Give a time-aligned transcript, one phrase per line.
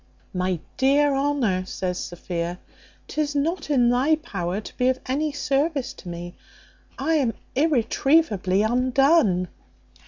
[0.33, 2.57] "My dear Honour," says Sophia,
[3.07, 6.33] "'tis not in thy power to be of any service to me.
[6.97, 9.47] I am irretrievably undone."